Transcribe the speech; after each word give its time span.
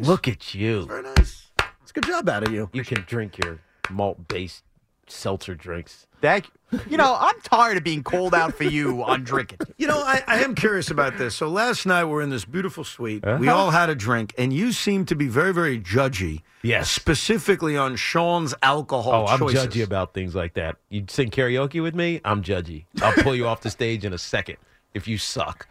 Look 0.00 0.28
at 0.28 0.54
you. 0.54 0.86
Very 0.86 1.02
nice. 1.02 1.46
It's 1.82 1.90
a 1.90 1.94
good 1.94 2.04
job 2.06 2.28
out 2.28 2.42
of 2.46 2.52
you. 2.52 2.68
You 2.72 2.84
can 2.84 3.02
drink 3.06 3.38
your 3.42 3.58
malt 3.90 4.26
based 4.28 4.62
seltzer 5.08 5.54
drinks. 5.54 6.06
Thank 6.20 6.46
you. 6.46 6.80
You 6.90 6.96
know, 6.96 7.16
I'm 7.18 7.40
tired 7.42 7.76
of 7.76 7.84
being 7.84 8.02
called 8.02 8.34
out 8.34 8.54
for 8.56 8.64
you 8.64 9.02
on 9.04 9.22
drinking. 9.22 9.58
You 9.78 9.86
know, 9.86 9.98
I, 10.00 10.22
I 10.26 10.40
am 10.42 10.56
curious 10.56 10.90
about 10.90 11.16
this. 11.16 11.36
So 11.36 11.46
last 11.46 11.86
night 11.86 12.04
we're 12.06 12.22
in 12.22 12.30
this 12.30 12.44
beautiful 12.44 12.82
suite. 12.82 13.24
We 13.24 13.48
Uh-huh. 13.48 13.54
all 13.56 13.70
had 13.70 13.88
a 13.88 13.94
drink, 13.94 14.34
and 14.36 14.52
you 14.52 14.72
seem 14.72 15.04
to 15.06 15.14
be 15.14 15.28
very, 15.28 15.54
very 15.54 15.78
judgy. 15.78 16.42
Yes. 16.62 16.90
Specifically 16.90 17.76
on 17.76 17.94
Sean's 17.94 18.52
alcohol 18.62 19.12
Oh, 19.12 19.26
I'm 19.26 19.38
judgy 19.40 19.84
about 19.84 20.12
things 20.12 20.34
like 20.34 20.54
that. 20.54 20.76
You 20.88 21.04
sing 21.08 21.30
karaoke 21.30 21.80
with 21.80 21.94
me, 21.94 22.20
I'm 22.24 22.42
judgy. 22.42 22.86
I'll 23.00 23.12
pull 23.22 23.36
you 23.36 23.46
off 23.46 23.60
the 23.60 23.70
stage 23.70 24.04
in 24.04 24.12
a 24.12 24.18
second 24.18 24.56
if 24.92 25.06
you 25.06 25.18
suck. 25.18 25.68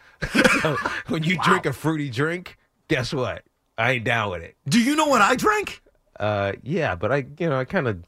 So, 0.61 0.77
when 1.09 1.23
you 1.23 1.37
drink 1.43 1.65
a 1.65 1.73
fruity 1.73 2.09
drink, 2.09 2.57
guess 2.87 3.13
what? 3.13 3.43
I 3.77 3.91
ain't 3.93 4.03
down 4.05 4.31
with 4.31 4.41
it. 4.43 4.55
Do 4.67 4.81
you 4.81 4.95
know 4.95 5.07
what 5.07 5.21
I 5.21 5.35
drank? 5.35 5.81
Uh, 6.19 6.53
yeah, 6.63 6.95
but 6.95 7.11
I, 7.11 7.25
you 7.39 7.49
know, 7.49 7.57
I 7.59 7.65
kind 7.65 7.87
of, 7.87 8.03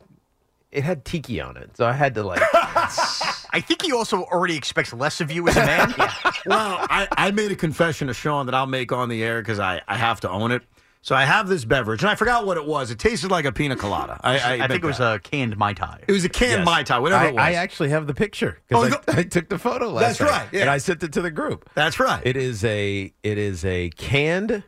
it 0.72 0.84
had 0.84 1.04
tiki 1.06 1.42
on 1.42 1.58
it, 1.58 1.76
so 1.76 1.86
I 1.86 1.92
had 1.94 2.16
to 2.16 2.24
like. 2.24 2.42
I 2.54 3.62
think 3.62 3.82
he 3.82 3.92
also 3.92 4.24
already 4.24 4.56
expects 4.56 4.94
less 4.94 5.20
of 5.22 5.32
you 5.32 5.48
as 5.48 5.58
a 5.58 5.66
man. 5.66 5.94
Well, 6.46 6.78
I, 6.90 7.08
I 7.12 7.32
made 7.32 7.52
a 7.52 7.56
confession 7.58 8.08
to 8.08 8.14
Sean 8.14 8.46
that 8.46 8.56
I'll 8.56 8.68
make 8.68 8.94
on 8.94 9.10
the 9.10 9.22
air 9.22 9.42
because 9.42 9.60
I, 9.60 9.82
I 9.86 9.98
have 9.98 10.22
to 10.22 10.30
own 10.30 10.52
it. 10.52 10.62
So 11.02 11.14
I 11.16 11.26
have 11.26 11.50
this 11.50 11.66
beverage, 11.66 12.02
and 12.02 12.10
I 12.10 12.16
forgot 12.16 12.46
what 12.46 12.56
it 12.56 12.66
was. 12.66 12.90
It 12.90 13.00
tasted 13.00 13.32
like 13.32 13.44
a 13.44 13.52
pina 13.52 13.76
colada. 13.76 14.18
I, 14.24 14.40
I, 14.40 14.54
I 14.64 14.68
think 14.70 14.84
it 14.84 14.88
was 14.88 14.98
that. 15.00 15.16
a 15.16 15.20
canned 15.20 15.58
Mai 15.58 15.74
Tai. 15.74 16.00
It 16.08 16.12
was 16.12 16.24
a 16.24 16.30
canned 16.30 16.60
Yes. 16.60 16.66
Mai 16.66 16.84
Tai, 16.84 17.00
whatever 17.00 17.26
I, 17.26 17.28
it 17.28 17.34
was. 17.36 17.42
I 17.42 17.54
actually 17.54 17.90
have 17.90 18.08
the 18.08 18.14
picture 18.14 18.58
Oh, 18.72 18.86
because 18.86 18.92
no- 19.08 19.14
I, 19.14 19.20
I 19.20 19.24
took 19.24 19.50
the 19.50 19.58
photo 19.60 19.90
last 19.90 20.20
That's 20.20 20.32
night, 20.32 20.38
right, 20.38 20.48
yeah. 20.54 20.62
and 20.62 20.70
I 20.70 20.78
sent 20.78 21.04
it 21.04 21.12
to 21.14 21.22
the 21.22 21.32
group. 21.32 21.70
That's 21.74 22.00
right. 22.00 22.22
It 22.26 22.38
is 22.38 22.64
a 22.64 23.14
it 23.24 23.38
is 23.38 23.64
a 23.66 23.90
canned 23.92 24.64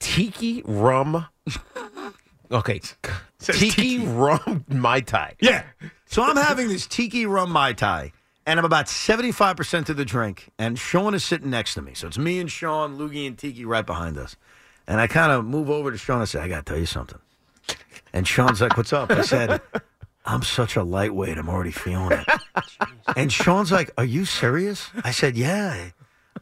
tiki 0.00 0.62
rum. 0.64 1.26
Okay, 2.50 2.80
tiki, 3.40 3.98
rum 4.06 4.64
mai 4.68 5.00
tai. 5.00 5.34
Yeah. 5.40 5.64
So 6.06 6.22
I'm 6.22 6.36
having 6.36 6.68
this 6.68 6.86
tiki 6.86 7.26
rum 7.26 7.50
mai 7.50 7.72
tai, 7.72 8.12
and 8.46 8.58
I'm 8.58 8.64
about 8.64 8.86
75% 8.86 9.88
of 9.88 9.96
the 9.96 10.04
drink, 10.04 10.50
and 10.58 10.78
Sean 10.78 11.14
is 11.14 11.24
sitting 11.24 11.50
next 11.50 11.74
to 11.74 11.82
me. 11.82 11.94
So 11.94 12.06
it's 12.06 12.18
me 12.18 12.38
and 12.38 12.50
Sean, 12.50 12.98
Loogie, 12.98 13.26
and 13.26 13.36
Tiki 13.38 13.64
right 13.64 13.84
behind 13.84 14.18
us. 14.18 14.36
And 14.86 15.00
I 15.00 15.06
kind 15.06 15.32
of 15.32 15.44
move 15.44 15.70
over 15.70 15.90
to 15.90 15.96
Sean 15.98 16.20
and 16.20 16.28
say, 16.28 16.40
I 16.40 16.48
got 16.48 16.66
to 16.66 16.72
tell 16.72 16.78
you 16.78 16.86
something. 16.86 17.18
And 18.12 18.28
Sean's 18.28 18.60
like, 18.60 18.76
What's 18.76 18.92
up? 18.92 19.10
I 19.10 19.22
said, 19.22 19.60
I'm 20.26 20.42
such 20.42 20.76
a 20.76 20.82
lightweight. 20.82 21.38
I'm 21.38 21.48
already 21.48 21.72
feeling 21.72 22.12
it. 22.12 22.26
And 23.16 23.32
Sean's 23.32 23.70
like, 23.72 23.90
Are 23.98 24.04
you 24.04 24.24
serious? 24.24 24.88
I 25.02 25.10
said, 25.10 25.36
Yeah. 25.36 25.90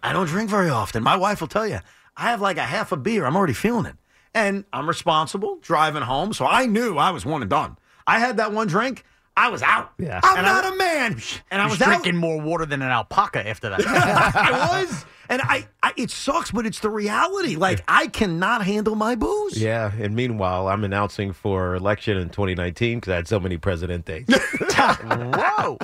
I 0.03 0.13
don't 0.13 0.27
drink 0.27 0.51
very 0.51 0.69
often. 0.71 1.03
My 1.03 1.17
wife 1.17 1.41
will 1.41 1.49
tell 1.49 1.67
you, 1.67 1.79
I 2.17 2.31
have 2.31 2.41
like 2.41 2.57
a 2.59 2.63
half 2.63 2.93
a 2.93 2.97
beer. 2.97 3.25
I'm 3.27 3.37
already 3.37 3.53
feeling 3.55 3.87
it. 3.87 3.97
And 4.35 4.65
I'm 4.73 4.89
responsible 4.89 5.59
driving 5.61 6.03
home. 6.03 6.33
So 6.33 6.47
I 6.47 6.67
knew 6.67 6.97
I 6.97 7.11
was 7.11 7.25
one 7.27 7.43
and 7.43 7.51
done. 7.51 7.77
I 8.07 8.19
had 8.19 8.39
that 8.39 8.53
one 8.53 8.67
drink. 8.67 9.05
I 9.37 9.49
was 9.49 9.63
out. 9.63 9.93
Yeah. 9.99 10.21
I'm 10.23 10.37
And 10.39 10.47
not 10.47 10.73
a 10.73 10.77
man. 10.77 11.21
And 11.51 11.61
I 11.63 11.65
He's 11.65 11.79
was 11.79 11.83
out. 11.83 11.87
drinking 11.87 12.17
more 12.17 12.41
water 12.41 12.67
than 12.67 12.83
an 12.83 12.91
alpaca 12.91 13.47
after 13.47 13.71
that. 13.71 13.81
I 13.87 14.83
was. 14.83 15.05
And 15.31 15.41
I, 15.43 15.67
I, 15.83 15.93
it 15.97 16.11
sucks, 16.11 16.51
but 16.51 16.67
it's 16.67 16.81
the 16.81 16.91
reality. 16.91 17.57
Like, 17.57 17.83
I 17.89 18.09
cannot 18.09 18.63
handle 18.67 18.95
my 18.95 19.15
booze. 19.15 19.57
Yeah, 19.57 19.91
and 19.99 20.15
meanwhile, 20.15 20.69
I'm 20.69 20.85
announcing 20.85 21.33
for 21.33 21.75
election 21.75 22.19
in 22.19 22.29
2019 22.29 22.99
because 23.01 23.13
I 23.13 23.17
had 23.17 23.29
so 23.29 23.41
many 23.41 23.57
president 23.57 24.05
dates. 24.05 24.35
Whoa. 24.77 25.79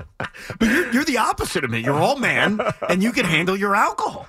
But 0.58 0.68
you're, 0.68 0.92
you're 0.92 1.04
the 1.04 1.16
opposite 1.18 1.64
of 1.64 1.70
me. 1.70 1.78
You're 1.78 1.94
all 1.98 2.16
man, 2.18 2.60
and 2.90 3.02
you 3.02 3.12
can 3.12 3.24
handle 3.24 3.56
your 3.56 3.74
alcohol. 3.74 4.28